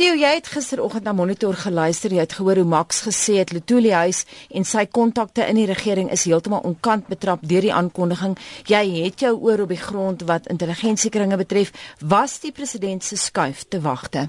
Theo, 0.00 0.14
jy 0.16 0.30
het 0.32 0.46
gisteroggend 0.48 1.04
na 1.04 1.12
Monitor 1.12 1.52
geluister. 1.60 2.08
Jy 2.08 2.22
het 2.22 2.32
gehoor 2.32 2.56
hoe 2.56 2.64
Max 2.64 3.02
gesê 3.04 3.34
het 3.36 3.50
Lutuli 3.52 3.90
huis 3.92 4.22
en 4.48 4.64
sy 4.64 4.86
kontakte 4.88 5.44
in 5.44 5.58
die 5.58 5.66
regering 5.68 6.06
is 6.08 6.22
heeltemal 6.24 6.62
onkant 6.64 7.10
betrap 7.12 7.42
deur 7.44 7.66
die 7.66 7.74
aankondiging. 7.76 8.38
Jy 8.64 8.80
het 8.94 9.20
jou 9.20 9.34
oor 9.36 9.60
op 9.66 9.74
die 9.74 9.76
grond 9.76 10.24
wat 10.24 10.48
intelligensiekringe 10.48 11.36
betref. 11.36 11.74
Was 12.00 12.38
die 12.40 12.52
president 12.56 13.04
se 13.04 13.18
skuif 13.20 13.66
te 13.68 13.82
wagte? 13.84 14.22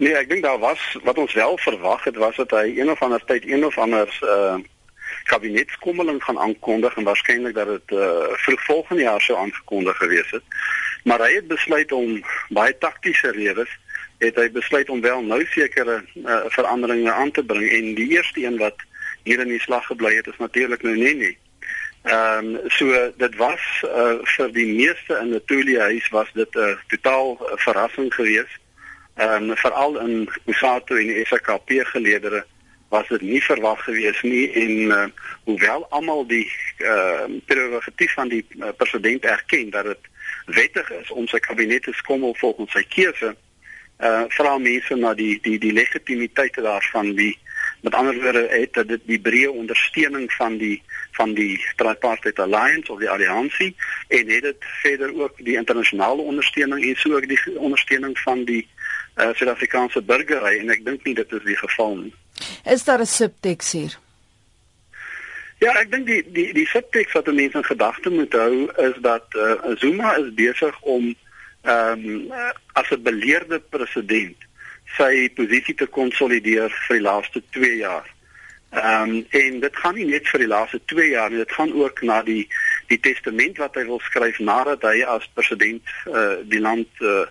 Nee, 0.00 0.14
ek 0.16 0.32
dink 0.32 0.48
daar 0.48 0.62
was 0.64 0.80
wat 1.04 1.20
ons 1.20 1.36
wel 1.36 1.60
verwag 1.60 2.08
het 2.08 2.16
was 2.16 2.40
dat 2.40 2.56
hy 2.56 2.72
een 2.78 2.88
of 2.88 3.04
ander 3.04 3.20
tyd 3.28 3.44
een 3.44 3.68
of 3.68 3.76
ander 3.76 4.08
uh 4.24 4.56
kabinetskommeling 5.28 6.22
gaan 6.24 6.38
aankondig 6.38 6.96
en 6.96 7.04
waarskynlik 7.04 7.52
dat 7.54 7.68
dit 7.68 7.92
uh 8.00 8.32
vroeg 8.46 8.64
volgende 8.64 9.02
jaar 9.02 9.20
sou 9.20 9.36
aangekondig 9.36 10.00
gewees 10.00 10.32
het. 10.32 10.58
Maar 11.04 11.28
hy 11.28 11.34
het 11.34 11.52
besluit 11.52 11.92
om 11.92 12.16
baie 12.48 12.72
taktiese 12.78 13.36
redes 13.36 13.76
het 14.20 14.36
hy 14.36 14.50
besluit 14.52 14.88
om 14.92 15.00
wel 15.00 15.22
nou 15.24 15.40
sekere 15.48 16.00
uh, 16.14 16.40
veranderinge 16.52 17.12
aan 17.12 17.30
te 17.30 17.44
bring 17.44 17.68
en 17.72 17.94
die 17.96 18.08
eerste 18.16 18.44
een 18.44 18.58
wat 18.60 18.84
hier 19.24 19.40
in 19.40 19.48
die 19.48 19.60
slag 19.60 19.86
gebly 19.88 20.14
het 20.16 20.28
is 20.28 20.38
natuurlik 20.38 20.82
nou 20.82 20.96
nie 20.96 21.14
nie. 21.14 21.36
Ehm 22.02 22.54
um, 22.54 22.70
so 22.72 23.12
dit 23.16 23.36
was 23.36 23.64
uh, 23.84 24.20
vir 24.36 24.52
die 24.52 24.66
meeste 24.66 25.18
in 25.20 25.34
die 25.34 25.42
Tulia 25.44 25.88
huis 25.92 26.08
was 26.08 26.28
dit 26.32 26.54
'n 26.54 26.58
uh, 26.58 26.76
totaal 26.88 27.36
uh, 27.40 27.56
verrassing 27.56 28.14
geweest. 28.14 28.56
Ehm 29.16 29.50
um, 29.50 29.56
veral 29.56 30.00
in 30.00 30.28
Kusato 30.44 30.96
en 30.96 31.06
die 31.06 31.24
SKP 31.24 31.84
geleedere 31.92 32.44
was 32.88 33.08
dit 33.08 33.20
nie 33.20 33.42
verwag 33.42 33.84
gewees 33.84 34.22
nie 34.22 34.50
en 34.52 34.70
uh, 34.70 35.04
hoewel 35.44 35.86
almal 35.90 36.26
die 36.26 36.48
uh, 36.78 37.28
prerogatief 37.46 38.14
van 38.14 38.28
die 38.28 38.46
uh, 38.58 38.68
president 38.76 39.24
erken 39.24 39.70
dat 39.70 39.84
dit 39.84 40.08
wettig 40.46 40.90
is 40.90 41.10
om 41.10 41.26
sy 41.26 41.38
kabinet 41.38 41.82
te 41.82 41.92
skommel 41.92 42.34
volgens 42.34 42.72
sy 42.72 42.82
keuse 42.88 43.36
uh 44.02 44.24
vra 44.28 44.58
mense 44.58 44.96
na 44.96 45.14
die 45.14 45.38
die 45.42 45.58
die 45.58 45.72
legitimiteit 45.72 46.54
daarvan 46.54 47.14
die 47.14 47.38
met 47.80 47.94
ander 47.94 48.16
woorde 48.22 48.46
het 48.48 48.74
dit 48.88 49.00
die 49.04 49.20
breë 49.20 49.48
ondersteuning 49.48 50.32
van 50.32 50.56
die 50.56 50.82
van 51.16 51.34
die 51.34 51.60
tripartite 51.76 52.42
alliance 52.42 52.92
of 52.92 52.98
die 52.98 53.10
alliansie 53.10 53.74
en 54.08 54.28
het 54.28 54.42
dit 54.42 54.68
verder 54.82 55.14
ook 55.20 55.36
die 55.36 55.56
internasionale 55.56 56.22
ondersteuning 56.22 56.84
en 56.84 56.96
so 56.96 57.16
ook 57.16 57.28
die 57.28 57.58
ondersteuning 57.58 58.18
van 58.18 58.44
die 58.44 58.66
uh 59.16 59.32
Suid-Afrikaanse 59.34 60.02
burgery 60.02 60.58
en 60.58 60.70
ek 60.70 60.84
dink 60.84 61.04
nie 61.04 61.14
dit 61.14 61.32
is 61.32 61.44
die 61.44 61.56
geval 61.56 61.96
nie 61.96 62.14
Is 62.64 62.84
daar 62.84 63.00
'n 63.00 63.06
subteks 63.06 63.72
hier? 63.72 63.98
Ja, 65.58 65.72
ek 65.76 65.90
dink 65.92 66.06
die 66.06 66.22
die 66.32 66.52
die 66.56 66.66
subteks 66.66 67.12
wat 67.12 67.26
mense 67.32 67.56
in 67.56 67.64
gedagte 67.64 68.10
moet 68.10 68.32
hou 68.32 68.70
is 68.76 68.96
dat 69.04 69.26
uh, 69.36 69.76
Zuma 69.76 70.14
is 70.16 70.34
besig 70.34 70.80
om 70.80 71.14
ehm 71.62 72.06
um, 72.06 72.32
as 72.72 72.90
'n 72.90 73.02
beleerde 73.02 73.60
president 73.60 74.36
sy 74.96 75.28
posisie 75.34 75.74
te 75.74 75.86
konsolideer 75.86 76.70
vir 76.86 76.96
die 76.96 77.04
laaste 77.04 77.42
2 77.50 77.76
jaar. 77.76 78.08
Ehm 78.70 79.10
um, 79.10 79.26
en 79.30 79.60
dit 79.60 79.76
gaan 79.76 79.94
nie 79.94 80.06
net 80.06 80.28
vir 80.28 80.44
die 80.44 80.52
laaste 80.54 80.80
2 80.84 81.08
jaar 81.10 81.30
nie, 81.30 81.42
dit 81.42 81.52
gaan 81.52 81.72
ook 81.72 82.02
na 82.02 82.22
die 82.22 82.48
die 82.88 83.00
testament 83.00 83.58
wat 83.58 83.74
hy 83.74 83.84
wil 83.84 84.00
skryf 84.00 84.38
nadat 84.38 84.82
hy 84.82 85.02
as 85.04 85.28
president 85.34 85.82
uh, 86.06 86.40
die 86.42 86.60
land 86.60 86.88
uh, 87.00 87.26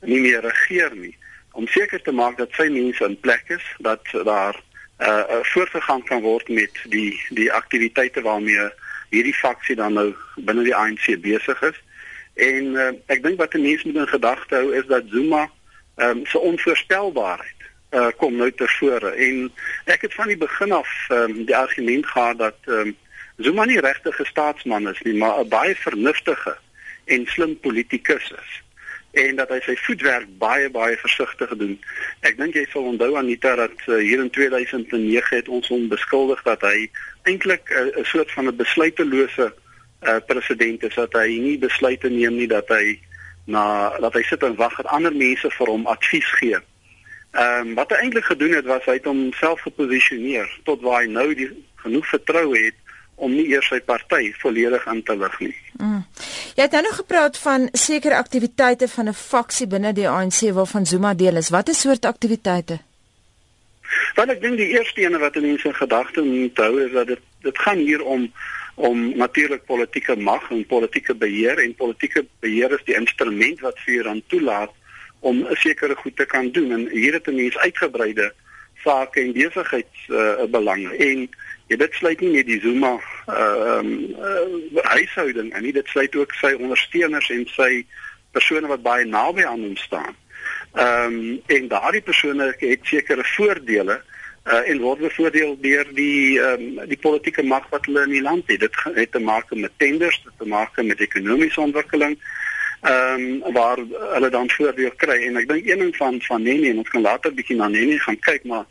nie 0.00 0.20
meer 0.20 0.42
regeer 0.42 0.94
nie 0.94 1.16
om 1.52 1.66
seker 1.66 2.02
te 2.02 2.12
maak 2.12 2.38
dat 2.38 2.52
sy 2.56 2.68
mense 2.72 3.04
in 3.04 3.18
plek 3.20 3.50
is 3.58 3.64
dat 3.78 4.04
daar 4.24 4.58
uh 5.02 5.40
voortgegaan 5.52 6.02
kan 6.06 6.22
word 6.22 6.48
met 6.48 6.78
die 6.84 7.20
die 7.30 7.52
aktiwiteite 7.52 8.22
waarmee 8.22 8.68
hierdie 9.10 9.34
faksie 9.34 9.76
dan 9.76 9.92
nou 9.98 10.12
binne 10.36 10.62
die 10.64 10.76
ANC 10.76 11.08
besig 11.20 11.62
is. 11.62 11.78
En 12.42 12.64
uh, 12.74 12.90
ek 13.14 13.22
dink 13.22 13.38
wat 13.40 13.54
mense 13.54 13.86
moet 13.86 14.00
in 14.02 14.14
gedagte 14.14 14.54
hou 14.58 14.72
is 14.78 14.86
dat 14.90 15.10
Zuma 15.14 15.44
ehm 16.00 16.22
um, 16.22 16.26
so 16.26 16.38
onvoorspelbaarheid 16.38 17.60
uh 17.92 18.08
kom 18.16 18.36
nou 18.40 18.48
ter 18.56 18.70
vore 18.78 19.10
en 19.26 19.50
ek 19.84 20.06
het 20.06 20.14
van 20.16 20.30
die 20.32 20.40
begin 20.40 20.72
af 20.72 20.92
ehm 21.08 21.36
um, 21.36 21.44
die 21.50 21.56
argument 21.56 22.06
gehad 22.06 22.38
dat 22.38 22.58
ehm 22.66 22.92
um, 22.92 22.96
Zuma 23.36 23.64
nie 23.64 23.80
regtig 23.80 24.20
'n 24.20 24.24
staatsman 24.24 24.88
is 24.88 25.00
nie, 25.02 25.14
maar 25.14 25.40
'n 25.40 25.48
baie 25.48 25.76
vernuftige 25.76 26.56
en 27.04 27.26
slim 27.26 27.60
politikus 27.60 28.30
is 28.30 28.62
en 29.12 29.36
dat 29.36 29.50
hy 29.52 29.58
sy 29.60 29.74
voetwerk 29.84 30.28
baie 30.40 30.70
baie 30.72 30.96
versigtig 30.96 31.50
doen. 31.60 31.74
Ek 32.24 32.38
dink 32.38 32.56
jy 32.56 32.64
sal 32.72 32.86
onthou 32.88 33.12
Anita 33.20 33.54
dat 33.60 33.74
uh, 33.86 33.98
hier 34.00 34.22
in 34.24 34.30
2009 34.32 35.36
het 35.36 35.48
ons 35.52 35.68
hom 35.68 35.88
beskuldig 35.92 36.40
dat 36.48 36.64
hy 36.64 36.88
eintlik 37.28 37.68
'n 37.68 37.92
uh, 38.00 38.04
soort 38.08 38.32
van 38.32 38.48
'n 38.48 38.56
besluitelose 38.56 39.52
uh, 40.02 40.18
president 40.26 40.82
is 40.82 40.94
dat 40.94 41.12
hy 41.12 41.38
nie 41.40 41.58
besluite 41.58 42.10
neem 42.10 42.36
nie 42.36 42.48
dat 42.50 42.68
hy 42.68 42.98
na 43.44 43.64
dat 43.98 44.14
hy 44.14 44.22
sit 44.22 44.42
en 44.42 44.54
wag 44.58 44.76
dat 44.76 44.90
ander 44.94 45.14
mense 45.14 45.50
vir 45.50 45.70
hom 45.70 45.86
advies 45.86 46.28
gee. 46.38 46.58
Ehm 47.32 47.72
um, 47.72 47.74
wat 47.74 47.90
hy 47.90 48.04
eintlik 48.04 48.28
gedoen 48.28 48.54
het 48.58 48.68
was 48.68 48.84
hy 48.86 48.98
het 48.98 49.08
homself 49.08 49.60
geposisioneer 49.66 50.48
tot 50.64 50.82
waar 50.84 51.02
hy 51.02 51.10
nou 51.10 51.28
die 51.34 51.48
genoeg 51.82 52.06
vertroue 52.06 52.58
het 52.58 52.78
om 53.22 53.34
nie 53.34 53.46
eers 53.52 53.68
sy 53.70 53.80
party 53.80 54.32
volledig 54.42 54.84
in 54.90 55.02
te 55.06 55.16
lig 55.16 55.34
nie. 55.40 55.56
Mm. 55.78 56.04
Jy 56.56 56.64
het 56.64 56.74
nou 56.76 56.82
nog 56.82 56.96
gepraat 57.00 57.38
van 57.38 57.68
sekere 57.72 58.16
aktiwiteite 58.16 58.88
van 58.88 59.08
'n 59.08 59.14
faksie 59.14 59.66
binne 59.66 59.92
die 59.92 60.08
ANC 60.08 60.40
waarvan 60.52 60.86
Zuma 60.86 61.14
deel 61.14 61.36
is. 61.36 61.48
Watter 61.48 61.74
soort 61.74 62.04
aktiwiteite? 62.04 62.78
Want 64.14 64.30
ek 64.30 64.40
dink 64.40 64.56
die 64.56 64.72
eerste 64.76 65.00
ene 65.00 65.18
wat 65.18 65.34
mense 65.34 65.68
in 65.68 65.74
gedagte 65.74 66.22
moet 66.22 66.56
hou 66.56 66.80
is 66.84 66.92
dat 66.92 67.06
dit 67.06 67.20
dit 67.42 67.58
gaan 67.58 67.78
hier 67.78 68.02
om 68.04 68.32
om 68.74 69.16
natuurlik 69.16 69.64
politieke 69.64 70.16
mag 70.16 70.50
en 70.50 70.66
politieke 70.66 71.14
beheer 71.14 71.58
en 71.58 71.74
politieke 71.74 72.26
beheer 72.40 72.72
is 72.72 72.84
die 72.84 72.96
instrument 72.96 73.60
wat 73.60 73.78
vir 73.84 73.94
jou 73.94 74.04
dan 74.04 74.22
toelaat 74.26 74.72
om 75.20 75.44
'n 75.46 75.56
sekere 75.56 75.94
goed 75.94 76.16
te 76.16 76.26
kan 76.26 76.50
doen 76.50 76.72
en 76.72 76.88
hier 76.88 77.12
het 77.12 77.26
'n 77.26 77.34
mens 77.34 77.58
uitgebreide 77.58 78.32
sake 78.84 79.20
en 79.20 79.32
besigheidsbelange 79.32 80.96
uh, 80.98 81.10
en 81.10 81.28
Ja, 81.72 81.78
dit 81.78 81.94
sluit 81.94 82.20
nie 82.20 82.34
net 82.34 82.48
die 82.50 82.60
Zuma 82.60 82.98
ehm 83.32 83.90
uh, 84.12 84.40
uh, 84.76 84.82
huishouding 84.92 85.54
in 85.56 85.62
nie, 85.64 85.72
dit 85.72 85.86
sluit 85.88 86.16
ook 86.20 86.34
sy 86.36 86.50
ondersteuners 86.58 87.30
en 87.32 87.46
sy 87.54 87.86
persone 88.36 88.68
wat 88.68 88.82
baie 88.84 89.06
naby 89.08 89.46
aan 89.48 89.62
hom 89.64 89.76
staan. 89.80 90.12
Ehm 90.74 91.14
um, 91.16 91.38
en 91.56 91.70
daardie 91.72 92.02
persone 92.04 92.50
het 92.58 92.84
sekere 92.90 93.24
voordele 93.36 94.02
uh, 94.44 94.68
en 94.68 94.80
word 94.80 94.98
bevoordeel 94.98 95.56
deur 95.60 95.88
die 95.94 96.38
um, 96.40 96.80
die 96.90 96.98
politieke 96.98 97.42
mag 97.42 97.68
wat 97.70 97.86
hulle 97.86 98.06
in 98.08 98.16
die 98.16 98.22
land 98.22 98.48
het. 98.50 98.60
Dit 98.60 98.76
het 98.94 99.12
te 99.12 99.20
maak 99.20 99.50
met 99.54 99.72
tenders, 99.76 100.20
dit 100.24 100.38
te 100.38 100.48
maak 100.48 100.82
met 100.82 101.00
ekonomiese 101.00 101.60
ontwikkeling 101.60 102.18
ehm 102.82 103.42
um, 103.46 103.52
waar 103.54 103.78
hulle 104.14 104.28
dan 104.30 104.50
voordeel 104.50 104.90
kry 104.98 105.20
en 105.26 105.36
ek 105.38 105.46
dink 105.48 105.68
een 105.68 105.78
ding 105.78 105.92
van 105.96 106.16
van 106.26 106.42
Nene 106.42 106.72
en 106.72 106.80
ons 106.82 106.88
kan 106.90 107.04
later 107.04 107.34
bietjie 107.34 107.56
na 107.56 107.68
Nene 107.70 107.98
gaan 108.02 108.18
kyk 108.18 108.42
maar 108.50 108.64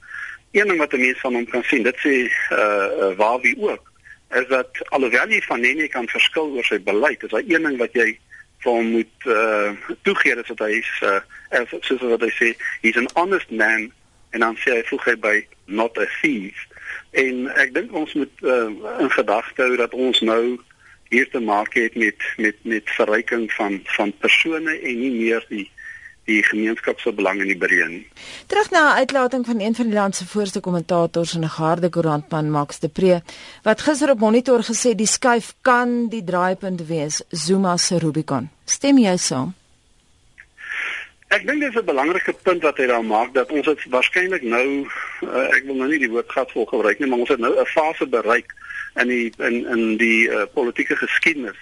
een 0.51 0.67
ding 0.67 0.77
wat 0.77 0.93
'n 0.93 0.99
mens 0.99 1.19
van 1.19 1.33
hom 1.33 1.45
kan 1.47 1.63
sien, 1.63 1.83
dit 1.83 1.97
sê 1.97 2.15
uh, 2.17 2.57
uh 2.57 3.15
waar 3.15 3.39
wie 3.39 3.55
ook, 3.59 3.91
is 4.29 4.47
dat 4.47 4.67
alhoewel 4.89 5.29
jy 5.29 5.41
van 5.41 5.59
Nene 5.59 5.87
kan 5.87 6.07
verskil 6.07 6.51
oor 6.51 6.63
sy 6.63 6.81
beleid, 6.81 7.23
is 7.23 7.29
daar 7.29 7.47
een 7.47 7.63
ding 7.63 7.77
wat 7.77 7.93
jy 7.93 8.19
vir 8.59 8.71
hom 8.71 8.91
moet 8.91 9.25
uh 9.25 9.71
toegee 10.01 10.35
dat 10.35 10.59
hy 10.59 10.71
is 10.83 10.91
uh 11.01 11.79
soos 11.79 12.01
wat 12.01 12.21
hy 12.21 12.31
sê, 12.35 12.53
he's 12.81 12.97
an 12.97 13.09
honest 13.13 13.51
man 13.51 13.91
en 14.31 14.39
dan 14.39 14.57
sê 14.57 14.75
hy 14.79 14.83
voeg 14.89 15.05
hy 15.05 15.15
by 15.15 15.37
not 15.65 15.97
a 15.97 16.07
thief. 16.21 16.67
En 17.11 17.47
ek 17.59 17.73
dink 17.75 17.93
ons 17.95 18.13
moet 18.13 18.43
uh, 18.43 18.69
in 19.03 19.11
gedagte 19.11 19.63
hou 19.63 19.75
dat 19.79 19.93
ons 19.93 20.21
nou 20.21 20.57
hier 21.11 21.27
te 21.29 21.39
maak 21.43 21.75
het 21.75 21.95
met 21.95 22.23
met 22.37 22.57
met 22.63 22.95
verryking 22.97 23.51
van 23.51 23.79
van 23.97 24.13
persone 24.23 24.79
en 24.79 24.99
nie 24.99 25.11
meer 25.11 25.45
die 25.49 25.67
die 26.29 26.43
gemeenskap 26.45 26.99
se 27.01 27.11
belang 27.11 27.41
in 27.41 27.49
die 27.49 27.57
breë 27.57 27.87
nie. 27.89 28.05
Terug 28.47 28.69
na 28.71 28.81
'n 28.93 28.97
uitlating 29.03 29.45
van 29.45 29.59
een 29.59 29.75
van 29.75 29.85
die 29.89 29.93
land 29.93 30.15
se 30.15 30.25
voorste 30.25 30.59
kommentators 30.59 31.33
en 31.35 31.43
'n 31.43 31.55
harde 31.59 31.89
koerantman 31.89 32.51
Max 32.51 32.79
de 32.79 32.89
Pre 32.89 33.21
wat 33.63 33.81
gister 33.81 34.09
op 34.09 34.19
Monitor 34.19 34.63
gesê 34.63 34.95
die 34.95 35.07
skuif 35.07 35.53
kan 35.61 36.09
die 36.09 36.23
draaipunt 36.23 36.87
wees 36.87 37.23
Zuma 37.29 37.77
se 37.77 37.97
Rubicon. 37.97 38.49
Stem 38.65 38.97
jy 38.97 39.17
saam? 39.17 39.53
Ek 41.31 41.45
dink 41.47 41.61
dit 41.63 41.69
is 41.71 41.79
'n 41.79 41.87
belangrike 41.87 42.33
punt 42.43 42.63
wat 42.63 42.77
hy 42.77 42.85
daar 42.91 43.05
maak 43.05 43.33
dat 43.33 43.51
ons 43.55 43.65
dit 43.65 43.83
waarskynlik 43.89 44.43
nou 44.43 44.83
uh, 45.23 45.47
ek 45.55 45.63
wil 45.63 45.77
nou 45.79 45.87
nie 45.87 45.99
die 46.01 46.09
woord 46.11 46.27
gatvol 46.27 46.65
gebruik 46.67 46.99
nie, 46.99 47.07
maar 47.07 47.23
ons 47.23 47.31
het 47.31 47.39
nou 47.39 47.53
'n 47.55 47.65
fase 47.71 48.07
bereik 48.07 48.51
in 48.99 49.07
die 49.07 49.31
in 49.39 49.63
in 49.75 49.83
die 49.97 50.27
uh, 50.27 50.43
politieke 50.53 50.95
geskiedenis 50.95 51.55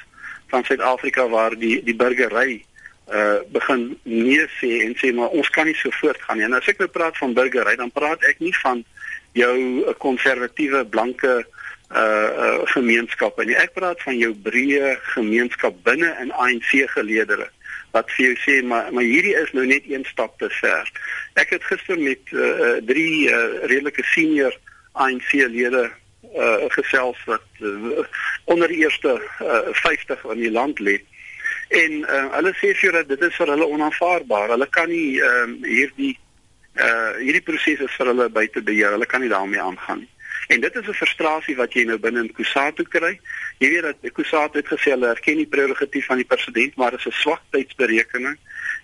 van 0.49 0.65
Suid-Afrika 0.65 1.27
waar 1.29 1.53
die 1.53 1.83
die 1.83 1.95
burgery 1.95 2.65
uh 3.13 3.41
begin 3.53 3.99
nee 4.03 4.47
sê 4.57 4.71
en 4.85 4.97
sê 4.97 5.13
maar 5.13 5.29
ons 5.38 5.49
kan 5.49 5.65
nie 5.65 5.77
so 5.77 5.89
voortgaan 6.01 6.38
nie. 6.38 6.45
En 6.45 6.53
as 6.53 6.67
ek 6.67 6.77
nou 6.77 6.89
praat 6.89 7.17
van 7.17 7.33
burgery, 7.33 7.75
dan 7.75 7.91
praat 7.91 8.25
ek 8.25 8.39
nie 8.39 8.55
van 8.63 8.83
jou 9.33 9.94
konservatiewe 9.97 10.85
blanke 10.85 11.45
uh 11.94 12.29
uh 12.45 12.59
gemeenskappe 12.73 13.45
nie. 13.45 13.55
Ek 13.55 13.73
praat 13.73 14.01
van 14.01 14.17
jou 14.17 14.33
breë 14.33 14.97
gemeenskap 15.13 15.77
binne 15.83 16.09
in 16.21 16.31
ANC 16.31 16.73
geleedere 16.97 17.49
wat 17.91 18.11
vir 18.15 18.25
jou 18.25 18.35
sê 18.45 18.59
maar 18.65 18.93
maar 18.93 19.07
hierdie 19.07 19.35
is 19.35 19.51
nou 19.57 19.65
net 19.65 19.87
een 19.89 20.05
stap 20.05 20.37
te 20.39 20.49
ver. 20.61 20.91
Ek 21.33 21.49
het 21.55 21.63
gister 21.63 21.99
met 21.99 22.33
uh 22.33 22.77
drie 22.85 23.29
uh 23.29 23.65
redelike 23.71 24.03
senior 24.13 24.55
ANC 24.93 25.31
lede 25.33 25.89
uh 26.35 26.69
gesels 26.75 27.21
wat 27.25 27.45
uh, 27.61 28.03
onder 28.45 28.67
die 28.67 28.83
eerste 28.83 29.21
uh 29.41 29.73
50 29.83 30.25
in 30.35 30.43
die 30.43 30.51
land 30.51 30.79
lê 30.79 30.99
En 31.69 31.91
uh, 32.01 32.23
hulle 32.33 32.51
sê 32.57 32.71
vir 32.73 32.95
dat 32.97 33.09
dit 33.11 33.23
is 33.27 33.35
vir 33.37 33.51
hulle 33.53 33.67
onaanvaarbaar. 33.69 34.55
Hulle 34.55 34.67
kan 34.73 34.89
nie 34.89 35.19
uh, 35.21 35.45
hierdie 35.61 36.15
uh 36.79 37.11
hierdie 37.19 37.43
proses 37.45 37.97
vir 37.97 38.09
hulle 38.09 38.29
buite 38.33 38.63
beheer. 38.65 38.95
Hulle 38.95 39.05
kan 39.09 39.21
nie 39.21 39.29
daarmee 39.29 39.61
aangaan 39.61 40.01
nie. 40.01 40.09
En 40.49 40.59
dit 40.59 40.75
is 40.75 40.87
'n 40.87 40.93
frustrasie 40.93 41.55
wat 41.55 41.73
jy 41.73 41.83
nou 41.83 41.97
binne 41.99 42.19
in 42.19 42.31
Kusatu 42.31 42.83
kry. 42.83 43.19
Jy 43.57 43.69
weet 43.69 43.81
dat 43.81 44.11
Kusatu 44.11 44.57
het 44.57 44.67
gesê 44.67 44.89
hulle 44.95 45.07
erken 45.07 45.35
die 45.35 45.47
prerogatief 45.47 46.05
van 46.05 46.15
die 46.15 46.25
president, 46.25 46.75
maar 46.75 46.91
dit 46.91 46.99
is 46.99 47.05
'n 47.05 47.11
swak 47.21 47.41
tydsberekening 47.49 48.37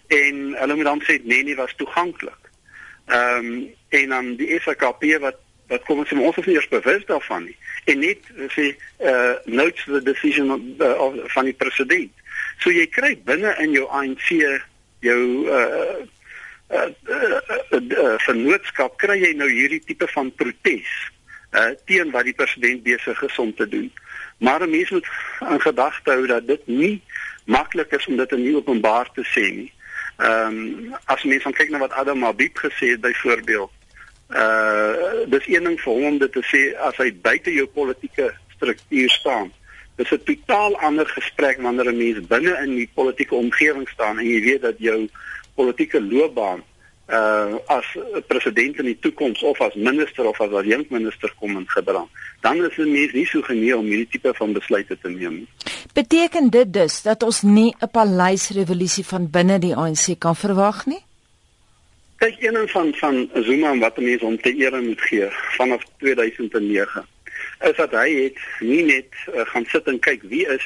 en 0.08 0.54
hulle 0.60 0.76
moet 0.76 0.86
dan 0.86 1.02
sê 1.02 1.20
nee, 1.24 1.44
nie 1.44 1.56
was 1.56 1.74
toeganklik. 1.76 2.44
Ehm 3.06 3.46
um, 3.46 3.74
en 3.90 4.10
dan 4.10 4.36
die 4.36 4.60
SKP 4.60 5.18
wat 5.20 5.38
wat 5.68 5.84
kom 5.84 6.00
ons 6.00 6.10
sê 6.10 6.18
ons 6.18 6.38
is 6.38 6.46
nie 6.46 6.56
eers 6.56 6.68
bewus 6.68 7.06
daarvan 7.06 7.44
nie. 7.44 7.58
En 7.86 8.00
net 8.00 8.20
sê 8.54 8.76
uh 9.00 9.34
notes 9.46 9.84
the 9.86 10.02
decision 10.04 10.52
of, 10.52 10.62
uh, 10.80 11.02
of 11.02 11.34
van 11.34 11.46
die 11.46 11.54
president. 11.54 12.12
So 12.60 12.70
jy 12.70 12.88
kry 12.88 13.18
binne 13.24 13.56
in 13.58 13.72
jou 13.72 13.90
ANC 13.90 14.30
jou 15.00 15.48
uh 15.48 16.06
uh, 16.70 16.90
uh, 17.10 17.42
uh, 17.72 17.82
uh 18.04 18.18
vernootskap 18.18 18.98
kry 18.98 19.18
jy 19.20 19.34
nou 19.34 19.50
hierdie 19.50 19.82
tipe 19.86 20.08
van 20.08 20.32
protes 20.36 21.14
uh 21.56 21.72
teen 21.86 22.12
wat 22.12 22.28
die 22.28 22.34
president 22.34 22.84
besig 22.84 23.22
is 23.22 23.38
om 23.40 23.54
te 23.56 23.68
doen. 23.68 23.92
Maar 24.38 24.62
'n 24.62 24.70
mens 24.70 24.90
moet 24.90 25.08
in 25.50 25.62
gedagte 25.62 26.12
hou 26.12 26.28
dat 26.28 26.48
dit 26.48 26.68
nie 26.68 27.02
maklik 27.46 27.92
is 27.92 28.08
om 28.08 28.18
dit 28.18 28.32
in 28.32 28.44
die 28.44 28.56
openbaar 28.56 29.10
te 29.14 29.24
sê 29.24 29.46
nie. 29.56 29.72
Ehm 30.18 30.48
um, 30.48 30.96
as 31.06 31.24
mens 31.24 31.44
dan 31.44 31.54
kyk 31.54 31.70
na 31.70 31.78
wat 31.78 31.92
Adam 31.92 32.20
Mabib 32.20 32.58
gesê 32.58 32.90
het 32.96 33.02
byvoorbeeld. 33.02 33.72
Uh 34.30 34.94
dis 35.26 35.48
een 35.48 35.64
ding 35.64 35.82
vir 35.82 35.94
hom 35.94 36.04
om 36.04 36.18
dit 36.18 36.32
te 36.32 36.44
sê 36.44 36.62
as 36.78 36.98
hy 36.98 37.14
buite 37.14 37.54
jou 37.54 37.68
politieke 37.68 38.34
struktuur 38.56 39.10
staan. 39.10 39.52
Dis 39.96 40.12
'n 40.12 40.24
totaal 40.24 40.78
ander 40.78 41.08
gesprek 41.08 41.62
wanneer 41.62 41.92
'n 41.92 41.98
mens 41.98 42.28
binne 42.28 42.58
in 42.64 42.76
die 42.76 42.90
politieke 42.94 43.36
omgewing 43.36 43.90
staan 43.90 44.20
en 44.20 44.28
jy 44.28 44.42
weet 44.42 44.62
dat 44.62 44.76
jou 44.78 45.10
politieke 45.56 46.02
loopbaan 46.02 46.64
uh 47.08 47.58
as 47.68 47.86
president 48.28 48.80
in 48.82 48.86
die 48.86 49.00
toekoms 49.00 49.44
of 49.44 49.62
as 49.62 49.74
minister 49.76 50.26
of 50.26 50.42
as 50.42 50.52
adjunkt 50.52 50.90
minister 50.90 51.34
kom 51.40 51.58
in 51.58 51.68
gedrang 51.70 52.10
dan 52.42 52.64
is 52.66 52.76
dit 52.76 52.88
nie 52.88 53.10
nie 53.14 53.26
so 53.26 53.42
genee 53.42 53.78
om 53.78 53.86
hierdie 53.86 54.10
tipe 54.18 54.34
van 54.34 54.54
besluite 54.54 54.98
te 55.02 55.10
neem 55.10 55.44
beteken 55.94 56.50
dit 56.50 56.74
dus 56.74 57.02
dat 57.02 57.24
ons 57.24 57.42
nie 57.42 57.76
'n 57.80 57.90
paleisrevolusie 57.92 59.06
van 59.06 59.30
binne 59.30 59.60
die 59.60 59.76
ANC 59.76 60.20
kan 60.20 60.36
verwag 60.36 60.86
nie? 60.86 61.04
Kyk 62.18 62.36
een 62.40 62.68
van 62.68 62.94
van 62.94 63.30
Zuma 63.34 63.78
wat 63.78 63.98
mense 63.98 64.26
om 64.26 64.42
te 64.42 64.54
ere 64.54 64.82
moet 64.82 65.02
gee 65.02 65.28
vanaf 65.58 65.84
2009 65.98 67.06
is 67.60 67.76
dat 67.76 67.92
hy 67.92 68.10
het 68.24 68.38
nie 68.60 68.84
net 68.84 69.12
uh, 69.28 69.46
gaan 69.46 69.66
sit 69.66 69.86
en 69.88 70.00
kyk 70.00 70.22
wie 70.22 70.48
is 70.48 70.66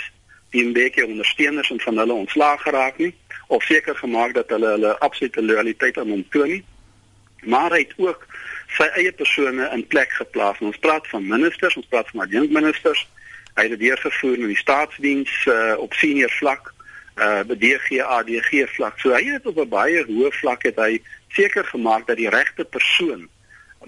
die 0.49 0.65
mbeke 0.65 1.05
ondersteuners 1.05 1.69
en 1.69 1.79
van 1.79 1.97
hulle 1.97 2.13
ontslaag 2.13 2.61
geraak 2.61 2.97
nie 2.97 3.13
of 3.49 3.63
seker 3.63 3.95
gemaak 3.95 4.33
dat 4.37 4.49
hulle 4.53 4.67
hulle 4.75 4.97
absolute 5.05 5.41
loyaliteit 5.41 5.97
aan 5.97 6.11
hom 6.13 6.25
toon 6.29 6.51
nie. 6.53 6.63
Maar 7.49 7.71
hy 7.71 7.79
het 7.85 7.93
ook 7.97 8.25
sy 8.77 8.85
eie 8.99 9.11
persone 9.11 9.69
in 9.73 9.85
plek 9.89 10.11
geplaas. 10.19 10.59
Ons 10.61 10.77
praat 10.83 11.07
van 11.09 11.25
ministers, 11.25 11.77
ons 11.79 11.87
praat 11.89 12.09
van 12.13 12.27
adjunkministers. 12.27 13.01
Hy 13.55 13.65
het 13.65 13.73
dit 13.73 13.87
deurgevoer 13.87 14.37
in 14.37 14.51
die 14.53 14.59
staatsdiens 14.59 15.33
uh, 15.49 15.73
op 15.81 15.97
senior 15.97 16.31
vlak, 16.37 16.69
uh 17.17 17.41
by 17.49 17.57
DG 17.59 18.03
ADG 18.05 18.67
vlak. 18.75 19.01
So 19.01 19.17
hy 19.17 19.25
het 19.33 19.49
op 19.49 19.57
'n 19.57 19.69
baie 19.69 20.05
hoë 20.05 20.31
vlak 20.41 20.63
het 20.69 20.77
hy 20.77 21.01
seker 21.33 21.65
gemaak 21.65 22.07
dat 22.07 22.21
die 22.21 22.29
regte 22.29 22.63
persoon 22.63 23.27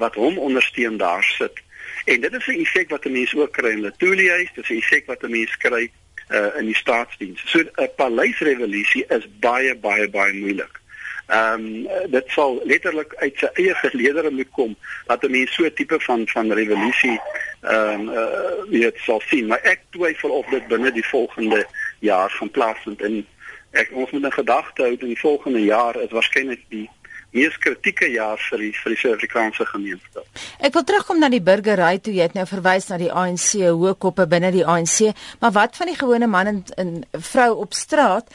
wat 0.02 0.16
hom 0.16 0.38
ondersteun 0.38 0.98
daar 0.98 1.24
sit. 1.38 1.62
En 2.06 2.22
dit 2.22 2.34
is 2.34 2.48
'n 2.48 2.66
effek 2.66 2.90
wat 2.90 3.06
'n 3.06 3.12
mens 3.12 3.36
ook 3.36 3.52
kry 3.52 3.78
in 3.78 3.86
Letoile 3.86 4.30
huis, 4.30 4.50
dit 4.56 4.64
is 4.64 4.70
'n 4.70 4.82
effek 4.82 5.06
wat 5.06 5.24
'n 5.24 5.32
mens 5.32 5.58
kry 5.58 5.92
uh, 6.32 6.60
in 6.60 6.66
die 6.66 6.76
staatsdiens. 6.76 7.42
So 7.46 7.60
'n 7.60 7.90
paleisrevolusie 7.96 9.06
is 9.08 9.28
baie 9.40 9.76
baie 9.76 10.10
baie 10.10 10.34
moeilik. 10.34 10.80
Ehm 11.28 11.88
um, 11.88 12.12
dit 12.12 12.24
sal 12.28 12.62
letterlik 12.64 13.14
uit 13.16 13.38
sy 13.38 13.50
eie 13.54 13.76
geleedere 13.76 14.32
moet 14.32 14.50
kom 14.52 14.76
dat 15.08 15.24
'n 15.24 15.32
mens 15.32 15.54
so 15.54 15.64
'n 15.64 15.74
tipe 15.74 16.00
van 16.00 16.28
van 16.28 16.52
revolusie 16.52 17.20
ehm 17.62 18.00
um, 18.00 18.10
uh, 18.10 18.70
weet 18.70 18.98
sal 18.98 19.22
sien, 19.26 19.48
maar 19.48 19.62
ek 19.64 19.80
twyfel 19.90 20.30
of 20.30 20.46
dit 20.50 20.68
binne 20.68 20.92
die 20.92 21.06
volgende 21.06 21.66
jaar 22.00 22.30
gaan 22.30 22.52
plaasvind 22.52 23.02
en 23.02 23.26
ek 23.72 23.92
ons 23.94 24.12
moet 24.12 24.24
in 24.24 24.32
gedagte 24.32 24.82
hou 24.82 24.98
dat 24.98 25.08
die 25.08 25.20
volgende 25.20 25.64
jaar 25.64 25.96
is 26.02 26.12
waarskynlik 26.12 26.64
die 26.70 26.90
mees 27.32 27.58
kritieke 27.64 28.10
jaar 28.12 28.40
vir 28.50 28.66
die 28.66 28.72
vir 28.76 28.94
die 28.94 29.00
Suid-Afrikaanse 29.02 29.68
gemeenskap. 29.70 30.26
Ek 30.60 30.74
wil 30.76 30.84
terugkom 30.88 31.22
na 31.22 31.30
die 31.32 31.44
burgery 31.44 32.00
toe 32.04 32.14
jy 32.14 32.28
het 32.28 32.36
nou 32.36 32.48
verwys 32.50 32.90
na 32.90 33.00
die 33.02 33.12
ANC 33.12 33.54
hoë 33.62 33.96
koppe 34.00 34.28
binne 34.28 34.52
die 34.52 34.66
ANC, 34.68 35.14
maar 35.40 35.56
wat 35.56 35.80
van 35.80 35.92
die 35.92 36.00
gewone 36.00 36.28
man 36.28 36.52
en, 36.52 36.66
en 36.78 36.92
vrou 37.32 37.54
op 37.64 37.78
straat? 37.78 38.28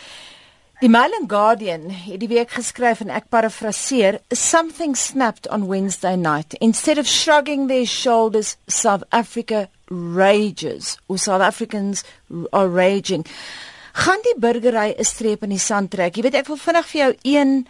Die 0.81 0.91
Mail 0.93 1.15
and 1.17 1.31
Guardian 1.33 1.89
het 1.89 2.21
die 2.21 2.29
week 2.29 2.51
geskryf 2.53 3.01
en 3.01 3.09
ek 3.09 3.31
parafraseer, 3.33 4.19
something 4.29 4.93
snapped 4.93 5.49
on 5.49 5.71
Wednesday 5.71 6.17
night. 6.21 6.53
Instead 6.61 6.99
of 6.99 7.09
shrugging 7.09 7.69
their 7.69 7.87
shoulders, 7.87 8.59
South 8.69 9.03
Africa 9.09 9.71
rages. 9.89 10.99
Or 11.09 11.17
South 11.17 11.41
Africans 11.41 12.05
are 12.53 12.69
raging. 12.69 13.25
Gaan 13.97 14.21
die 14.29 14.37
burgery 14.37 14.93
'n 14.93 15.05
streep 15.05 15.43
in 15.43 15.57
die 15.57 15.59
sand 15.59 15.91
trek? 15.91 16.17
Jy 16.17 16.23
weet 16.23 16.35
ek 16.35 16.47
wil 16.53 16.61
vinnig 16.61 16.87
vir 16.87 17.01
jou 17.01 17.13
een 17.23 17.67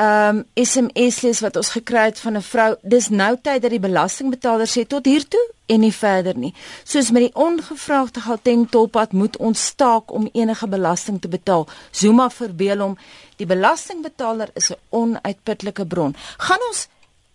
um 0.00 0.44
SMS 0.54 1.20
lees 1.20 1.40
wat 1.44 1.56
ons 1.60 1.70
gekry 1.76 2.06
het 2.08 2.20
van 2.20 2.36
'n 2.36 2.42
vrou. 2.42 2.76
Dis 2.82 3.08
nou 3.08 3.36
tyd 3.42 3.62
dat 3.62 3.70
die 3.70 3.80
belastingbetaler 3.80 4.66
sê 4.66 4.86
tot 4.86 5.04
hier 5.04 5.28
toe 5.28 5.46
en 5.66 5.80
nie 5.80 5.92
verder 5.92 6.36
nie. 6.36 6.54
Soos 6.84 7.10
met 7.10 7.22
die 7.22 7.34
ongevraagde 7.34 8.20
Gauteng 8.20 8.70
tolpad 8.70 9.12
moet 9.12 9.36
ons 9.36 9.66
staak 9.66 10.12
om 10.12 10.28
enige 10.32 10.68
belasting 10.68 11.20
te 11.20 11.28
betaal. 11.28 11.68
Zuma 11.90 12.30
verbeel 12.30 12.78
hom 12.78 12.98
die 13.36 13.46
belastingbetaler 13.46 14.48
is 14.54 14.70
'n 14.70 14.76
onuitputlike 14.88 15.86
bron. 15.86 16.16
Gaan 16.36 16.62
ons 16.68 16.88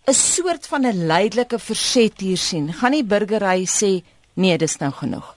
'n 0.06 0.12
soort 0.12 0.66
van 0.66 0.86
'n 0.86 1.06
leidelike 1.06 1.58
verset 1.58 2.20
hier 2.20 2.36
sien. 2.36 2.72
Gaan 2.72 2.92
die 2.92 3.04
burgery 3.04 3.66
sê 3.66 4.02
nee, 4.34 4.58
dis 4.58 4.76
nou 4.76 4.92
genoeg. 4.92 5.34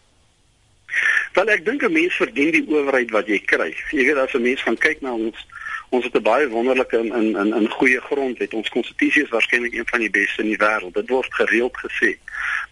Wel 1.33 1.49
ek 1.49 1.65
dink 1.65 1.83
'n 1.83 1.91
mens 1.91 2.15
verdien 2.15 2.51
die 2.51 2.65
owerheid 2.67 3.11
wat 3.11 3.27
jy 3.27 3.39
kry. 3.39 3.75
Jy 3.91 4.05
weet 4.05 4.17
as 4.17 4.33
'n 4.33 4.41
mens 4.41 4.61
gaan 4.61 4.77
kyk 4.77 5.01
na 5.01 5.13
ons 5.13 5.45
ons 5.89 6.03
het 6.03 6.15
'n 6.15 6.21
baie 6.21 6.47
wonderlike 6.47 6.97
in 6.97 7.13
in 7.13 7.35
in, 7.35 7.53
in 7.53 7.69
goeie 7.69 8.01
grond 8.01 8.37
het. 8.37 8.53
Ons 8.53 8.69
konstitusie 8.69 9.23
is 9.23 9.29
waarskynlik 9.29 9.73
een 9.73 9.87
van 9.87 9.99
die 9.99 10.09
beste 10.09 10.41
in 10.41 10.47
die 10.47 10.57
wêreld. 10.57 10.93
Dit 10.93 11.09
word 11.09 11.33
gereeld 11.33 11.77
gesê. 11.85 12.17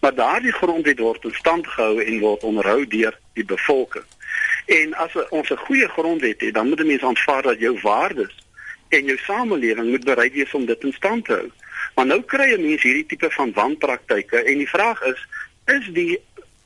Maar 0.00 0.14
daardie 0.14 0.52
grondwet 0.52 0.98
word 0.98 1.24
in 1.24 1.34
stand 1.34 1.66
gehou 1.66 2.02
en 2.02 2.18
word 2.18 2.42
onderhou 2.42 2.86
deur 2.86 3.18
die 3.32 3.44
bevolking. 3.44 4.04
En 4.66 4.94
as 4.94 5.12
ons 5.30 5.50
'n 5.50 5.56
goeie 5.56 5.88
grondwet 5.88 6.40
het, 6.40 6.54
dan 6.54 6.68
moet 6.68 6.84
mense 6.84 7.06
aanvaar 7.06 7.42
dat 7.42 7.58
jou 7.58 7.78
waardes 7.82 8.36
en 8.88 9.04
jou 9.04 9.18
samelewing 9.18 9.90
moet 9.90 10.04
bereid 10.04 10.32
wees 10.32 10.54
om 10.54 10.66
dit 10.66 10.82
in 10.84 10.92
stand 10.92 11.24
te 11.24 11.32
hou. 11.32 11.50
Maar 11.94 12.06
nou 12.06 12.22
kry 12.22 12.52
'n 12.52 12.66
mens 12.66 12.82
hierdie 12.82 13.06
tipe 13.06 13.30
van 13.30 13.52
wanpraktyke 13.52 14.42
en 14.42 14.58
die 14.58 14.68
vraag 14.68 15.02
is, 15.02 15.26
is 15.66 15.88
die 15.92 16.20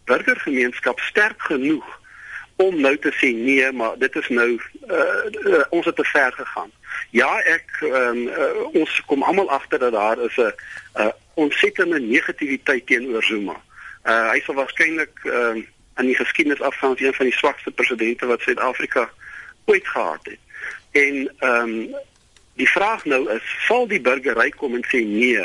burgergemeenskap 0.04 1.00
sterk 1.00 1.42
genoeg 1.42 2.00
om 2.56 2.80
nou 2.80 2.97
te 2.99 3.12
sê 3.16 3.32
nee, 3.35 3.73
maar 3.73 3.99
dit 3.99 4.16
is 4.16 4.28
nou 4.28 4.49
uh, 4.90 4.99
uh, 5.47 5.64
ons 5.71 5.87
het 5.87 5.97
te 5.97 6.04
ver 6.04 6.32
gegaan. 6.32 6.71
Ja, 7.11 7.40
ek 7.49 7.80
um, 7.80 8.26
uh, 8.28 8.64
ons 8.73 9.02
kom 9.06 9.23
almal 9.23 9.50
agter 9.50 9.78
dat 9.78 9.92
daar 9.92 10.18
is 10.25 10.37
'n 10.37 10.52
uh, 10.97 11.09
ontsettende 11.35 12.00
negativiteit 12.00 12.87
teenoor 12.87 13.23
Zuma. 13.23 13.56
Uh, 14.04 14.30
hy 14.30 14.40
sal 14.40 14.54
waarskynlik 14.54 15.25
uh, 15.25 15.56
in 15.97 16.06
die 16.06 16.16
geskiedenis 16.16 16.61
afgaan 16.61 16.92
as 16.92 17.00
een 17.00 17.14
van 17.14 17.26
die 17.26 17.37
swakste 17.37 17.71
presidente 17.71 18.26
wat 18.26 18.40
Suid-Afrika 18.40 19.11
ooit 19.64 19.88
gehad 19.88 20.21
het. 20.23 20.40
En 20.90 21.35
ehm 21.38 21.68
um, 21.68 21.94
die 22.54 22.68
vraag 22.68 23.04
nou 23.04 23.30
is, 23.32 23.42
sal 23.66 23.87
die 23.88 24.00
burgery 24.00 24.50
kom 24.50 24.75
en 24.75 24.85
sê 24.85 25.00
nee, 25.04 25.44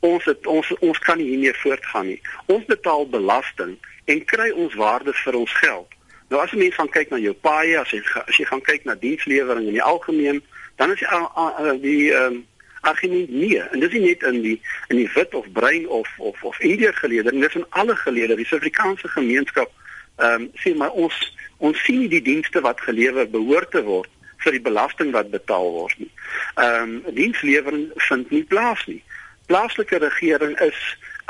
ons 0.00 0.24
het 0.24 0.46
ons 0.46 0.70
ons 0.78 0.98
kan 0.98 1.18
nie 1.18 1.26
hiermee 1.32 1.54
voortgaan 1.62 2.06
nie. 2.06 2.20
Ons 2.46 2.64
betaal 2.70 3.08
belasting 3.08 3.74
en 4.04 4.24
kry 4.24 4.50
ons 4.50 4.74
waarde 4.74 5.12
vir 5.24 5.34
ons 5.34 5.56
geld. 5.58 5.93
Nou 6.28 6.40
as 6.42 6.50
jy 6.50 6.58
mens 6.58 6.74
gaan 6.74 6.90
kyk 6.90 7.10
na 7.10 7.20
jou 7.22 7.34
paaie, 7.44 7.76
as 7.78 7.92
jy 7.92 8.00
as 8.24 8.36
jy 8.38 8.46
gaan 8.48 8.64
kyk 8.64 8.84
na 8.88 8.96
dienslewering 9.00 9.68
in 9.68 9.78
die 9.78 9.82
algemeen, 9.84 10.42
dan 10.80 10.92
is 10.94 11.02
die 11.02 11.80
die 11.84 12.12
ehm 12.12 12.32
um, 12.32 12.42
argument 12.84 13.30
nee, 13.32 13.62
en 13.72 13.80
dis 13.80 13.92
nie 13.96 14.00
net 14.00 14.22
in 14.28 14.42
die 14.44 14.58
in 14.92 14.98
die 15.00 15.08
wit 15.14 15.34
of 15.34 15.46
bruin 15.52 15.86
of 15.88 16.08
of 16.18 16.42
of 16.44 16.58
indier 16.60 16.92
geleerde, 16.94 17.32
dis 17.32 17.54
in 17.54 17.64
alle 17.70 17.96
geleerde, 17.96 18.36
die 18.36 18.44
Suid-Afrikaanse 18.44 19.08
gemeenskap 19.08 19.70
ehm 20.16 20.42
um, 20.42 20.50
sê 20.62 20.74
maar 20.76 20.92
ons 20.92 21.20
ons 21.58 21.84
sien 21.84 22.02
nie 22.02 22.10
die 22.12 22.22
dienste 22.22 22.60
wat 22.60 22.80
gelewer 22.80 23.30
behoort 23.30 23.70
te 23.70 23.82
word 23.82 24.10
vir 24.44 24.58
die 24.58 24.64
belasting 24.66 25.12
wat 25.16 25.32
betaal 25.32 25.70
word 25.78 25.98
nie. 25.98 26.10
Ehm 26.54 27.00
um, 27.00 27.14
dienslewering 27.16 27.88
vind 28.08 28.30
nie 28.30 28.44
plaas 28.44 28.84
nie. 28.90 29.02
Plaaslike 29.46 29.98
regering 30.04 30.58
is 30.60 30.80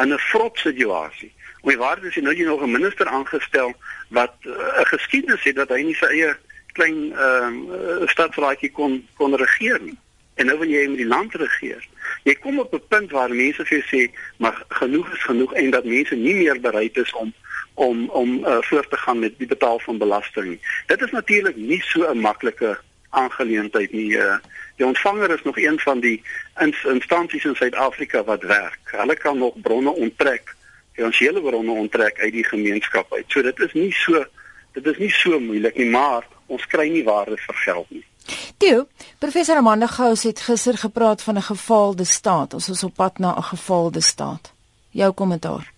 in 0.03 0.13
'n 0.13 0.19
vrot 0.31 0.59
situasie. 0.59 1.33
Hoe 1.65 1.77
waar 1.81 2.01
is 2.05 2.15
jy 2.15 2.23
nou 2.23 2.35
jy 2.37 2.45
nog 2.45 2.63
'n 2.63 2.71
minister 2.71 3.09
aangestel 3.09 3.73
wat 4.09 4.35
uh, 4.45 4.53
'n 4.81 4.87
geskiedenis 4.93 5.45
het 5.49 5.57
dat 5.57 5.69
hy 5.73 5.83
nie 5.83 5.95
sy 5.97 6.11
eie 6.13 6.37
klein 6.77 7.13
ehm 7.13 7.57
uh, 7.73 8.09
stadsraadjie 8.13 8.71
kon 8.73 9.01
kon 9.17 9.37
regeer 9.37 9.81
nie. 9.81 9.97
En 10.35 10.47
nou 10.47 10.59
wil 10.59 10.69
jy 10.69 10.89
met 10.89 11.01
die 11.01 11.09
land 11.09 11.35
regeer. 11.35 11.83
Jy 12.23 12.35
kom 12.35 12.59
op 12.59 12.75
'n 12.75 12.89
punt 12.89 13.11
waar 13.11 13.31
mense 13.31 13.65
vir 13.65 13.79
jou 13.79 13.87
sê 13.93 14.03
maar 14.37 14.65
genoeg 14.69 15.13
is 15.13 15.25
genoeg 15.25 15.53
en 15.53 15.71
dat 15.71 15.85
mense 15.85 16.15
nie 16.15 16.35
meer 16.35 16.61
bereid 16.61 16.97
is 16.97 17.13
om 17.13 17.33
om 17.75 18.09
om 18.09 18.45
uh, 18.45 18.59
voort 18.61 18.91
te 18.91 18.97
gaan 18.97 19.19
met 19.19 19.39
die 19.39 19.47
betaal 19.47 19.79
van 19.79 19.99
belasting. 19.99 20.59
Dit 20.87 21.03
is 21.03 21.11
natuurlik 21.11 21.57
nie 21.57 21.83
so 21.83 22.11
'n 22.11 22.21
maklike 22.21 22.79
aangeleentheid 23.11 23.93
nie. 23.93 24.11
Uh, 24.11 24.37
die 24.77 24.87
ontvanger 24.87 25.31
is 25.31 25.43
nog 25.43 25.59
een 25.59 25.79
van 25.79 26.01
die 26.01 26.23
instansies 26.83 27.45
in 27.45 27.55
Suid-Afrika 27.55 28.25
wat 28.25 28.43
werk. 28.43 28.81
Hulle 28.85 29.17
kan 29.17 29.39
nog 29.39 29.61
bronne 29.63 29.91
onttrek, 29.91 30.55
finansiële 30.95 31.43
bronne 31.43 31.73
onttrek 31.73 32.19
uit 32.19 32.33
die 32.33 32.45
gemeenskap 32.45 33.13
uit. 33.13 33.25
So 33.29 33.43
dit 33.43 33.59
is 33.59 33.73
nie 33.73 33.93
so 33.93 34.25
dit 34.75 34.87
is 34.87 34.99
nie 34.99 35.11
so 35.11 35.39
moeilik 35.39 35.77
nie, 35.79 35.91
maar 35.91 36.27
ons 36.47 36.67
kry 36.67 36.89
nie 36.91 37.05
waarde 37.07 37.37
vir 37.39 37.61
geld 37.63 37.91
nie. 37.95 38.05
Toe, 38.59 38.87
professor 39.19 39.61
Amanda 39.61 39.87
Gous 39.87 40.25
het 40.27 40.41
gister 40.41 40.79
gepraat 40.79 41.23
van 41.23 41.37
'n 41.37 41.43
gefaalde 41.43 42.05
staat. 42.05 42.55
Ons 42.55 42.69
is 42.69 42.85
op 42.85 42.95
pad 42.95 43.19
na 43.19 43.37
'n 43.37 43.43
gefaalde 43.43 44.01
staat. 44.01 44.53
Jou 44.91 45.13
kommentaar. 45.13 45.73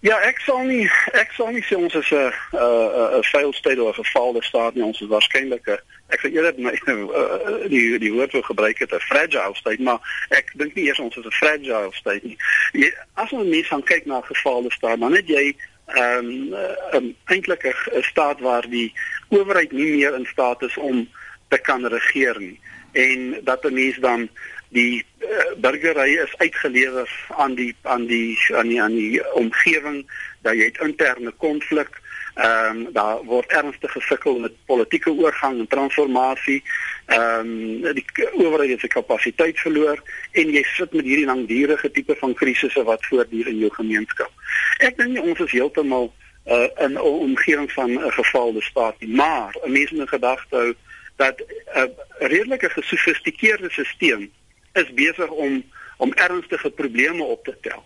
Ja, 0.00 0.16
ek 0.20 0.38
sal 0.38 0.62
nie 0.64 0.90
ek 1.12 1.32
sal 1.32 1.50
nie 1.52 1.62
sê 1.62 1.76
ons 1.76 1.94
is 1.94 2.10
'n 2.10 2.32
'n 2.52 3.18
'n 3.18 3.22
failed 3.22 3.54
state 3.54 3.82
of 3.82 3.98
'n 3.98 4.04
gefaalde 4.04 4.42
staat 4.42 4.74
nie. 4.74 4.84
Ons 4.84 5.00
is 5.00 5.08
waarskynlik 5.08 5.66
'n 5.66 5.78
ek 6.10 6.20
sou 6.20 6.30
eerder 6.32 6.54
my 6.58 6.74
uh, 6.86 7.66
die 7.74 7.98
die 7.98 8.12
woord 8.12 8.32
wil 8.32 8.42
gebruik 8.42 8.78
het 8.78 8.94
'n 8.94 9.08
fragile 9.10 9.54
state, 9.54 9.82
maar 9.82 10.00
ek 10.30 10.52
dink 10.54 10.74
nie 10.74 10.86
eers 10.86 10.98
ons 10.98 11.16
is 11.16 11.24
'n 11.24 11.40
fragile 11.40 11.92
state 11.92 12.26
nie. 12.26 12.38
Jy, 12.72 12.92
as 13.14 13.32
ons 13.32 13.48
mens 13.48 13.68
gaan 13.68 13.82
kyk 13.82 14.06
na 14.06 14.18
'n 14.18 14.30
gefaalde 14.32 14.70
staat, 14.70 15.00
dan 15.00 15.14
het 15.14 15.28
jy 15.28 15.54
ehm 15.94 16.26
um, 16.26 16.54
um, 16.94 17.14
eintlik 17.24 17.62
'n 17.66 18.02
staat 18.02 18.40
waar 18.40 18.68
die 18.68 18.92
owerheid 19.28 19.72
nie 19.72 19.90
meer 19.96 20.14
in 20.14 20.26
staat 20.26 20.62
is 20.62 20.76
om 20.76 21.08
te 21.48 21.58
kan 21.58 21.86
regeer 21.86 22.38
nie 22.38 22.60
en 22.92 23.40
dat 23.44 23.64
'n 23.64 23.74
mens 23.74 23.96
dan 23.96 24.28
die 24.68 25.04
uh, 25.18 25.28
burgery 25.56 26.14
is 26.14 26.36
uitgelewer 26.36 27.26
aan 27.28 27.54
die 27.54 27.76
aan 27.82 28.06
die 28.06 28.38
aan 28.54 28.68
die 28.68 28.82
aan 28.82 28.94
die 28.94 29.32
omgewing 29.32 30.10
dat 30.42 30.54
jy 30.54 30.64
het 30.64 30.78
interne 30.78 31.30
konflik 31.30 31.99
ehm 32.34 32.76
um, 32.76 32.92
daar 32.92 33.24
word 33.24 33.52
ernstig 33.52 33.92
gesukkel 33.92 34.38
met 34.38 34.52
politieke 34.66 35.10
oorgang 35.10 35.58
en 35.58 35.66
transformasie 35.66 36.62
ehm 37.06 37.50
um, 37.84 37.94
die 37.94 38.04
owerheid 38.32 38.70
het 38.70 38.80
sy 38.80 38.92
kapasiteit 38.92 39.58
verloor 39.58 40.02
en 40.32 40.52
jy 40.54 40.62
sit 40.76 40.92
met 40.92 41.04
hierdie 41.04 41.26
langdurige 41.26 41.90
tipe 41.90 42.16
van 42.20 42.34
krisisse 42.34 42.82
wat 42.84 43.06
voortduur 43.06 43.48
in 43.48 43.58
jou 43.58 43.72
gemeenskap 43.74 44.30
ek 44.78 44.96
dink 44.96 45.22
ons 45.22 45.42
is 45.46 45.56
heeltemal 45.58 46.12
uh, 46.46 46.68
in 46.86 46.92
'n 46.92 47.00
omgewing 47.00 47.72
van 47.72 47.90
'n 47.90 48.12
gefaalde 48.12 48.62
staat 48.62 48.96
maar 49.06 49.56
'n 49.64 49.72
mens 49.72 49.90
moet 49.90 50.00
in 50.00 50.14
gedagte 50.14 50.56
hou 50.56 50.74
dat 51.16 51.36
'n 51.40 51.78
uh, 51.78 52.28
redelike 52.28 52.68
gesofistikeerde 52.68 53.68
stelsel 53.70 54.28
is 54.72 54.94
besig 54.94 55.28
om 55.28 55.62
om 56.00 56.12
ernstige 56.12 56.70
probleme 56.70 57.22
op 57.22 57.44
te 57.44 57.56
tel. 57.60 57.84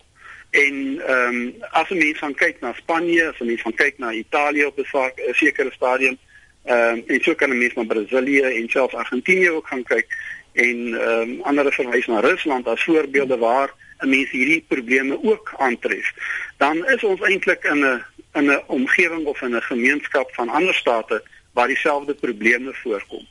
En 0.55 1.01
ehm 1.07 1.35
um, 1.35 1.55
as 1.71 1.89
'n 1.89 1.97
mens 1.97 2.17
gaan 2.17 2.35
kyk 2.35 2.59
na 2.59 2.73
Spanje, 2.73 3.27
as 3.27 3.39
'n 3.39 3.45
mens 3.45 3.61
gaan 3.61 3.73
kyk 3.75 3.97
na 3.97 4.11
Italië 4.11 4.65
op 4.65 4.77
'n 4.79 5.11
sekere 5.31 5.71
stadium, 5.71 6.17
ehm 6.63 6.97
um, 6.97 7.03
en 7.07 7.23
so 7.23 7.35
kan 7.35 7.49
'n 7.49 7.57
mens 7.57 7.73
na 7.73 7.83
Brasilië 7.83 8.41
en 8.41 8.69
selfs 8.69 8.93
Argentinië 8.93 9.49
ook 9.49 9.67
gaan 9.67 9.83
kyk 9.83 10.07
en 10.53 10.77
ehm 10.93 11.21
um, 11.21 11.41
ander 11.41 11.73
verwys 11.73 12.05
na 12.05 12.19
Rusland 12.19 12.67
as 12.67 12.83
voorbeelde 12.83 13.37
waar 13.37 13.73
'n 13.99 14.09
mens 14.09 14.29
hierdie 14.29 14.65
probleme 14.67 15.23
ook 15.23 15.53
aantref. 15.57 16.13
Dan 16.57 16.87
is 16.87 17.03
ons 17.03 17.21
eintlik 17.21 17.63
in 17.63 17.85
'n 17.85 18.03
in 18.33 18.51
'n 18.51 18.63
omgewing 18.67 19.25
of 19.25 19.41
in 19.41 19.55
'n 19.55 19.61
gemeenskap 19.61 20.33
van 20.33 20.49
ander 20.49 20.73
state 20.73 21.23
waar 21.53 21.67
dieselfde 21.67 22.13
probleme 22.13 22.73
voorkom. 22.73 23.27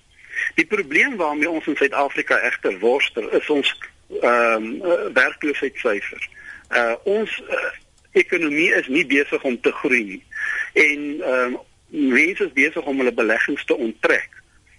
Die 0.54 0.66
probleem 0.66 1.16
waarmee 1.16 1.50
ons 1.50 1.66
in 1.66 1.76
Suid-Afrika 1.76 2.38
egter 2.38 2.78
worstel 2.78 3.30
is 3.30 3.48
ons 3.48 3.78
ehm 4.20 4.82
um, 4.82 5.12
werkloosheidssyfers. 5.12 6.28
Uh 6.74 6.94
ons 7.04 7.42
uh, 7.50 7.66
ekonomie 8.12 8.70
is 8.74 8.88
nie 8.88 9.06
besig 9.06 9.42
om 9.42 9.60
te 9.60 9.72
groei 9.72 10.04
nie. 10.04 10.22
En 10.72 11.00
ehm 11.20 11.54
um, 11.54 11.60
mense 11.94 12.44
is 12.44 12.52
besig 12.52 12.82
om 12.90 12.98
hulle 12.98 13.12
beleggings 13.14 13.64
te 13.64 13.76
onttrek. 13.76 14.30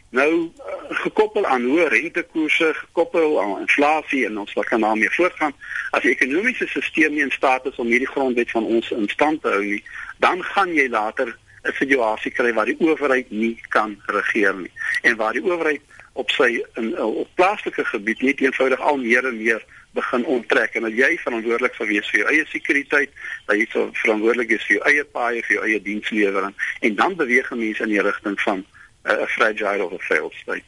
Nou 0.10 0.32
uh, 0.32 0.76
gekoppel 1.04 1.46
aan 1.46 1.64
hoë 1.64 1.88
rentekoerse, 1.94 2.74
gekoppel 2.74 3.40
aan 3.42 3.64
inflasie 3.64 4.26
en 4.26 4.38
ons 4.44 4.54
kan 4.70 4.82
daarmee 4.82 5.12
voortgaan. 5.16 5.56
As 5.92 6.04
die 6.04 6.12
ekonomiese 6.12 6.68
stelsel 6.68 7.16
nie 7.16 7.24
in 7.24 7.32
staat 7.32 7.66
is 7.72 7.80
om 7.80 7.88
hierdie 7.88 8.12
grondwet 8.12 8.52
van 8.52 8.68
ons 8.68 8.92
in 8.92 9.08
stand 9.12 9.42
te 9.42 9.56
hou 9.56 9.64
nie, 9.64 9.84
dan 10.24 10.44
gaan 10.44 10.74
jy 10.76 10.90
later 10.90 11.36
'n 11.66 11.74
situasie 11.74 12.32
kry 12.32 12.54
waar 12.54 12.70
die 12.70 12.80
owerheid 12.80 13.32
nie 13.32 13.56
kan 13.70 13.96
regeer 14.06 14.56
nie 14.56 14.72
en 15.02 15.16
waar 15.16 15.34
die 15.34 15.44
owerheid 15.44 15.82
op 16.14 16.32
sy 16.32 16.62
in 16.80 16.92
op 17.02 17.28
plaaslike 17.36 17.86
gebied 17.86 18.22
net 18.22 18.42
eenvoudig 18.42 18.80
al 18.80 18.98
meer 18.98 19.26
en 19.26 19.38
meer 19.38 19.66
begin 19.96 20.26
onttrek 20.36 20.76
en 20.76 20.88
dat 20.88 20.98
jy 20.98 21.12
verantwoordelik 21.24 21.76
sal 21.78 21.90
wees 21.90 22.10
vir 22.12 22.22
jou 22.22 22.30
eie 22.34 22.46
sekuriteit, 22.52 23.12
dat 23.48 23.60
jy 23.60 23.68
sou 23.72 23.88
verantwoordelik 24.04 24.56
is 24.58 24.68
vir 24.68 24.78
jou 24.78 24.86
eie 24.92 25.08
paaie, 25.18 25.44
vir 25.48 25.58
jou 25.58 25.66
eie 25.70 25.82
dienslewering 25.88 26.56
en 26.82 27.02
dan 27.02 27.18
beweeg 27.20 27.52
mense 27.56 27.84
in 27.84 27.94
die 27.96 28.06
rigting 28.10 28.40
van 28.48 28.66
'n 29.06 29.12
uh, 29.12 29.28
fragile 29.38 29.86
of 29.86 29.94
a 29.94 30.02
failed 30.10 30.34
state. 30.42 30.66